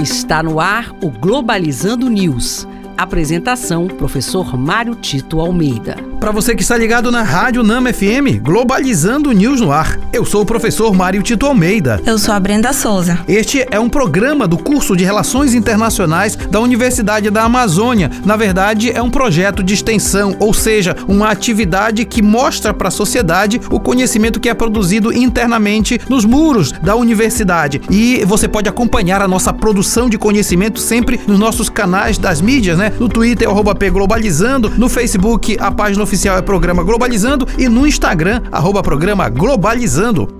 Está 0.00 0.44
no 0.44 0.60
ar 0.60 0.94
o 1.02 1.10
Globalizando 1.10 2.08
News. 2.08 2.68
Apresentação: 2.96 3.88
Professor 3.88 4.56
Mário 4.56 4.94
Tito 4.94 5.40
Almeida. 5.40 6.07
Para 6.20 6.32
você 6.32 6.56
que 6.56 6.62
está 6.62 6.76
ligado 6.76 7.12
na 7.12 7.22
Rádio 7.22 7.62
Nama 7.62 7.92
FM, 7.92 8.42
Globalizando 8.42 9.30
News 9.30 9.60
no 9.60 9.70
ar. 9.70 9.96
Eu 10.12 10.24
sou 10.24 10.42
o 10.42 10.46
professor 10.46 10.92
Mário 10.92 11.22
Tito 11.22 11.46
Almeida. 11.46 12.02
Eu 12.04 12.18
sou 12.18 12.34
a 12.34 12.40
Brenda 12.40 12.72
Souza. 12.72 13.20
Este 13.28 13.64
é 13.70 13.78
um 13.78 13.88
programa 13.88 14.48
do 14.48 14.58
curso 14.58 14.96
de 14.96 15.04
Relações 15.04 15.54
Internacionais 15.54 16.34
da 16.34 16.58
Universidade 16.58 17.30
da 17.30 17.44
Amazônia. 17.44 18.10
Na 18.24 18.34
verdade, 18.34 18.90
é 18.90 19.00
um 19.00 19.10
projeto 19.10 19.62
de 19.62 19.74
extensão, 19.74 20.34
ou 20.40 20.52
seja, 20.52 20.96
uma 21.06 21.30
atividade 21.30 22.04
que 22.04 22.20
mostra 22.20 22.74
para 22.74 22.88
a 22.88 22.90
sociedade 22.90 23.60
o 23.70 23.78
conhecimento 23.78 24.40
que 24.40 24.48
é 24.48 24.54
produzido 24.54 25.12
internamente 25.12 26.00
nos 26.08 26.24
muros 26.24 26.72
da 26.72 26.96
universidade. 26.96 27.80
E 27.88 28.24
você 28.26 28.48
pode 28.48 28.68
acompanhar 28.68 29.22
a 29.22 29.28
nossa 29.28 29.52
produção 29.52 30.10
de 30.10 30.18
conhecimento 30.18 30.80
sempre 30.80 31.20
nos 31.28 31.38
nossos 31.38 31.68
canais 31.68 32.18
das 32.18 32.40
mídias, 32.40 32.76
né? 32.76 32.92
No 32.98 33.08
Twitter, 33.08 33.48
arroba 33.48 33.72
P 33.72 33.88
Globalizando, 33.88 34.68
no 34.76 34.88
Facebook, 34.88 35.56
a 35.60 35.70
página 35.70 36.07
oficial 36.08 36.38
é 36.38 36.42
Programa 36.42 36.82
Globalizando 36.82 37.46
e 37.58 37.68
no 37.68 37.86
Instagram, 37.86 38.42
arroba 38.50 38.82
Programa 38.82 39.28
Globalizando. 39.28 40.37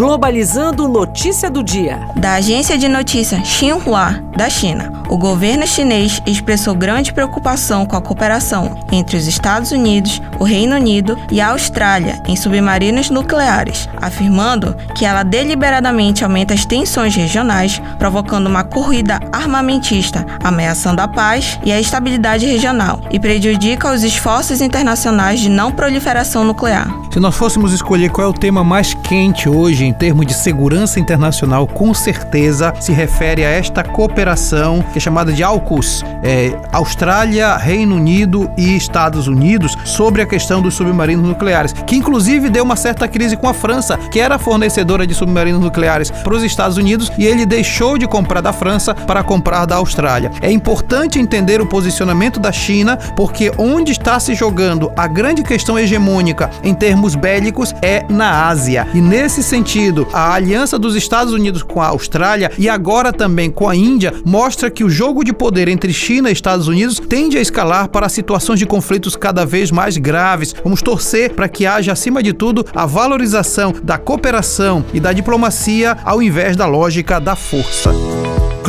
Globalizando 0.00 0.88
notícia 0.88 1.50
do 1.50 1.62
dia. 1.62 2.00
Da 2.16 2.32
agência 2.36 2.78
de 2.78 2.88
notícia 2.88 3.44
Xinhua, 3.44 4.24
da 4.34 4.48
China. 4.48 4.90
O 5.10 5.18
governo 5.18 5.66
chinês 5.66 6.22
expressou 6.24 6.74
grande 6.74 7.12
preocupação 7.12 7.84
com 7.84 7.96
a 7.96 8.00
cooperação 8.00 8.78
entre 8.90 9.18
os 9.18 9.26
Estados 9.26 9.72
Unidos, 9.72 10.22
o 10.38 10.44
Reino 10.44 10.74
Unido 10.74 11.18
e 11.30 11.38
a 11.38 11.50
Austrália 11.50 12.22
em 12.26 12.34
submarinos 12.34 13.10
nucleares, 13.10 13.90
afirmando 14.00 14.74
que 14.96 15.04
ela 15.04 15.22
deliberadamente 15.22 16.24
aumenta 16.24 16.54
as 16.54 16.64
tensões 16.64 17.14
regionais, 17.14 17.78
provocando 17.98 18.46
uma 18.46 18.64
corrida 18.64 19.20
armamentista, 19.30 20.24
ameaçando 20.42 21.02
a 21.02 21.08
paz 21.08 21.60
e 21.62 21.70
a 21.70 21.78
estabilidade 21.78 22.46
regional 22.46 23.02
e 23.10 23.20
prejudica 23.20 23.92
os 23.92 24.02
esforços 24.02 24.62
internacionais 24.62 25.40
de 25.40 25.50
não 25.50 25.70
proliferação 25.70 26.42
nuclear. 26.42 26.99
Se 27.12 27.18
nós 27.18 27.34
fôssemos 27.34 27.72
escolher 27.72 28.08
qual 28.10 28.28
é 28.28 28.30
o 28.30 28.32
tema 28.32 28.62
mais 28.62 28.94
quente 28.94 29.48
hoje 29.48 29.84
em 29.84 29.92
termos 29.92 30.24
de 30.26 30.32
segurança 30.32 31.00
internacional, 31.00 31.66
com 31.66 31.92
certeza 31.92 32.72
se 32.78 32.92
refere 32.92 33.44
a 33.44 33.48
esta 33.48 33.82
cooperação 33.82 34.80
que 34.92 34.98
é 34.98 35.00
chamada 35.00 35.32
de 35.32 35.42
AUKUS, 35.42 36.04
é, 36.22 36.56
Austrália, 36.70 37.56
Reino 37.56 37.96
Unido 37.96 38.48
e 38.56 38.76
Estados 38.76 39.26
Unidos, 39.26 39.76
sobre 39.84 40.22
a 40.22 40.26
questão 40.26 40.62
dos 40.62 40.74
submarinos 40.74 41.26
nucleares, 41.26 41.72
que 41.72 41.96
inclusive 41.96 42.48
deu 42.48 42.62
uma 42.62 42.76
certa 42.76 43.08
crise 43.08 43.36
com 43.36 43.48
a 43.48 43.54
França, 43.54 43.98
que 43.98 44.20
era 44.20 44.38
fornecedora 44.38 45.04
de 45.04 45.12
submarinos 45.12 45.60
nucleares 45.60 46.12
para 46.12 46.34
os 46.34 46.44
Estados 46.44 46.76
Unidos 46.76 47.10
e 47.18 47.26
ele 47.26 47.44
deixou 47.44 47.98
de 47.98 48.06
comprar 48.06 48.40
da 48.40 48.52
França 48.52 48.94
para 48.94 49.24
comprar 49.24 49.66
da 49.66 49.74
Austrália. 49.74 50.30
É 50.40 50.50
importante 50.52 51.18
entender 51.18 51.60
o 51.60 51.66
posicionamento 51.66 52.38
da 52.38 52.52
China, 52.52 52.96
porque 53.16 53.50
onde 53.58 53.90
está 53.90 54.20
se 54.20 54.32
jogando 54.32 54.92
a 54.96 55.08
grande 55.08 55.42
questão 55.42 55.76
hegemônica 55.76 56.48
em 56.62 56.72
termos 56.72 56.99
bélicos 57.14 57.74
é 57.82 58.04
na 58.08 58.48
Ásia. 58.48 58.86
E 58.94 59.00
nesse 59.00 59.42
sentido, 59.42 60.06
a 60.12 60.34
aliança 60.34 60.78
dos 60.78 60.94
Estados 60.94 61.32
Unidos 61.32 61.62
com 61.62 61.80
a 61.80 61.88
Austrália 61.88 62.50
e 62.58 62.68
agora 62.68 63.12
também 63.12 63.50
com 63.50 63.68
a 63.68 63.76
Índia 63.76 64.12
mostra 64.24 64.70
que 64.70 64.84
o 64.84 64.90
jogo 64.90 65.24
de 65.24 65.32
poder 65.32 65.68
entre 65.68 65.92
China 65.92 66.28
e 66.28 66.32
Estados 66.32 66.68
Unidos 66.68 67.00
tende 67.00 67.36
a 67.36 67.40
escalar 67.40 67.88
para 67.88 68.08
situações 68.08 68.58
de 68.58 68.66
conflitos 68.66 69.16
cada 69.16 69.44
vez 69.44 69.70
mais 69.70 69.96
graves. 69.96 70.54
Vamos 70.62 70.82
torcer 70.82 71.34
para 71.34 71.48
que 71.48 71.66
haja, 71.66 71.92
acima 71.92 72.22
de 72.22 72.32
tudo, 72.32 72.64
a 72.74 72.86
valorização 72.86 73.74
da 73.82 73.98
cooperação 73.98 74.84
e 74.92 75.00
da 75.00 75.12
diplomacia 75.12 75.96
ao 76.04 76.22
invés 76.22 76.56
da 76.56 76.66
lógica 76.66 77.20
da 77.20 77.36
força. 77.36 77.90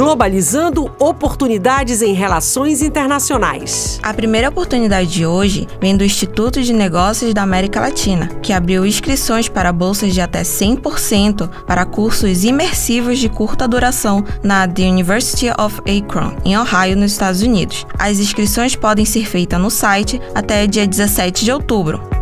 Globalizando 0.02 0.92
oportunidades 0.98 2.02
em 2.02 2.14
relações 2.14 2.82
internacionais. 2.82 4.00
A 4.02 4.12
primeira 4.12 4.50
oportunidade 4.50 5.12
de 5.12 5.28
hoje 5.28 5.68
vem 5.80 5.96
do 5.96 6.04
Instituto 6.04 6.60
de 6.60 6.74
Negócios 6.74 7.36
da 7.36 7.44
América 7.44 7.80
Latina, 7.80 8.28
que 8.42 8.52
abriu 8.52 8.84
inscrições 8.84 9.48
para 9.48 9.72
bolsas 9.72 10.12
de 10.12 10.20
até 10.20 10.42
100% 10.42 11.48
para 11.68 11.86
cursos 11.86 12.44
imersivos 12.44 13.20
de 13.20 13.30
curta 13.30 13.68
duração 13.68 14.26
na 14.42 14.68
The 14.68 14.90
University 14.90 15.52
of 15.52 15.80
Akron, 15.82 16.36
em 16.44 16.58
Ohio, 16.58 16.98
nos 16.98 17.12
Estados 17.12 17.44
Unidos. 17.44 17.86
As 18.00 18.18
inscrições 18.18 18.76
podem 18.76 19.06
ser 19.06 19.28
feitas 19.28 19.62
no 19.62 19.70
site 19.70 20.20
até 20.34 20.66
dia 20.66 20.88
17 20.88 21.46
de 21.46 21.52
outubro. 21.52 22.21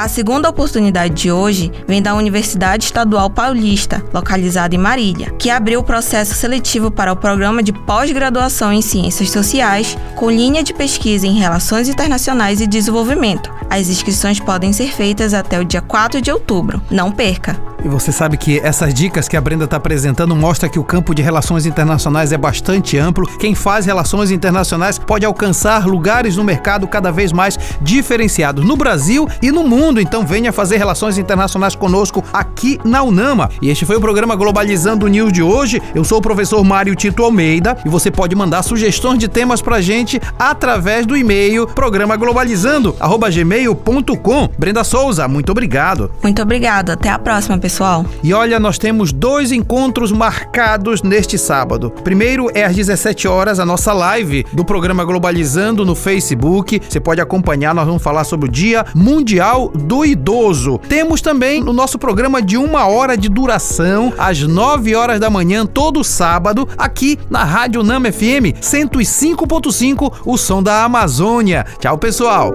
A 0.00 0.08
segunda 0.08 0.48
oportunidade 0.48 1.12
de 1.12 1.30
hoje 1.30 1.70
vem 1.86 2.00
da 2.00 2.14
Universidade 2.14 2.84
Estadual 2.84 3.28
Paulista, 3.28 4.02
localizada 4.14 4.74
em 4.74 4.78
Marília, 4.78 5.30
que 5.38 5.50
abriu 5.50 5.80
o 5.80 5.84
processo 5.84 6.34
seletivo 6.34 6.90
para 6.90 7.12
o 7.12 7.16
programa 7.16 7.62
de 7.62 7.70
pós-graduação 7.70 8.72
em 8.72 8.80
Ciências 8.80 9.30
Sociais, 9.30 9.98
com 10.16 10.30
linha 10.30 10.62
de 10.64 10.72
pesquisa 10.72 11.26
em 11.26 11.38
Relações 11.38 11.86
Internacionais 11.86 12.62
e 12.62 12.66
Desenvolvimento. 12.66 13.52
As 13.68 13.90
inscrições 13.90 14.40
podem 14.40 14.72
ser 14.72 14.90
feitas 14.90 15.34
até 15.34 15.60
o 15.60 15.66
dia 15.66 15.82
4 15.82 16.22
de 16.22 16.32
outubro. 16.32 16.80
Não 16.90 17.12
perca! 17.12 17.69
E 17.82 17.88
você 17.88 18.12
sabe 18.12 18.36
que 18.36 18.58
essas 18.58 18.92
dicas 18.92 19.26
que 19.26 19.34
a 19.36 19.40
Brenda 19.40 19.64
está 19.64 19.78
apresentando 19.78 20.36
mostra 20.36 20.68
que 20.68 20.78
o 20.78 20.84
campo 20.84 21.14
de 21.14 21.22
relações 21.22 21.64
internacionais 21.64 22.30
é 22.30 22.36
bastante 22.36 22.98
amplo. 22.98 23.26
Quem 23.38 23.54
faz 23.54 23.86
relações 23.86 24.30
internacionais 24.30 24.98
pode 24.98 25.24
alcançar 25.24 25.86
lugares 25.86 26.36
no 26.36 26.44
mercado 26.44 26.86
cada 26.86 27.10
vez 27.10 27.32
mais 27.32 27.58
diferenciados 27.80 28.62
no 28.64 28.76
Brasil 28.76 29.26
e 29.40 29.50
no 29.50 29.64
mundo. 29.64 29.98
Então 29.98 30.26
venha 30.26 30.52
fazer 30.52 30.76
relações 30.76 31.16
internacionais 31.16 31.74
conosco 31.74 32.22
aqui 32.32 32.78
na 32.84 33.02
Unama. 33.02 33.48
E 33.62 33.70
este 33.70 33.86
foi 33.86 33.96
o 33.96 34.00
programa 34.00 34.36
Globalizando 34.36 35.08
News 35.08 35.32
de 35.32 35.42
hoje. 35.42 35.80
Eu 35.94 36.04
sou 36.04 36.18
o 36.18 36.22
professor 36.22 36.62
Mário 36.62 36.94
Tito 36.94 37.24
Almeida 37.24 37.78
e 37.84 37.88
você 37.88 38.10
pode 38.10 38.36
mandar 38.36 38.62
sugestões 38.62 39.18
de 39.18 39.26
temas 39.26 39.62
pra 39.62 39.80
gente 39.80 40.20
através 40.38 41.06
do 41.06 41.16
e-mail 41.16 41.66
programaglobalizando@gmail.com. 41.66 44.50
Brenda 44.58 44.84
Souza, 44.84 45.26
muito 45.26 45.50
obrigado. 45.50 46.10
Muito 46.22 46.42
obrigado. 46.42 46.90
Até 46.90 47.08
a 47.08 47.18
próxima, 47.18 47.56
pessoal 47.56 47.69
pessoal. 47.70 48.04
E 48.20 48.34
olha, 48.34 48.58
nós 48.58 48.78
temos 48.78 49.12
dois 49.12 49.52
encontros 49.52 50.10
marcados 50.10 51.02
neste 51.02 51.38
sábado. 51.38 51.88
Primeiro 52.02 52.50
é 52.52 52.64
às 52.64 52.74
17 52.74 53.28
horas 53.28 53.60
a 53.60 53.64
nossa 53.64 53.92
live 53.92 54.44
do 54.52 54.64
programa 54.64 55.04
Globalizando 55.04 55.86
no 55.86 55.94
Facebook. 55.94 56.82
Você 56.88 56.98
pode 56.98 57.20
acompanhar, 57.20 57.72
nós 57.72 57.86
vamos 57.86 58.02
falar 58.02 58.24
sobre 58.24 58.48
o 58.48 58.52
Dia 58.52 58.84
Mundial 58.92 59.68
do 59.68 60.04
Idoso. 60.04 60.78
Temos 60.88 61.20
também 61.20 61.62
o 61.62 61.72
nosso 61.72 61.96
programa 61.96 62.42
de 62.42 62.56
uma 62.56 62.88
hora 62.88 63.16
de 63.16 63.28
duração, 63.28 64.12
às 64.18 64.40
9 64.40 64.96
horas 64.96 65.20
da 65.20 65.30
manhã, 65.30 65.64
todo 65.64 66.02
sábado, 66.02 66.68
aqui 66.76 67.20
na 67.30 67.44
Rádio 67.44 67.84
Nama 67.84 68.10
FM 68.10 68.58
105.5, 68.60 70.12
o 70.26 70.36
som 70.36 70.60
da 70.60 70.82
Amazônia. 70.82 71.64
Tchau, 71.78 71.96
pessoal. 71.96 72.52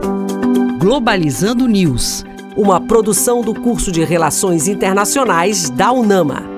Globalizando 0.77 1.67
News 1.67 2.25
uma 2.55 2.79
produção 2.79 3.41
do 3.41 3.53
curso 3.53 3.91
de 3.91 4.03
Relações 4.03 4.67
Internacionais 4.67 5.69
da 5.69 5.91
UNAMA. 5.91 6.54